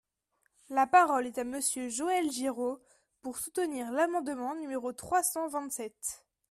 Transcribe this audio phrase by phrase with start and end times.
[0.71, 2.81] La parole est à Monsieur Joël Giraud,
[3.21, 6.23] pour soutenir l’amendement numéro trois cent vingt-sept.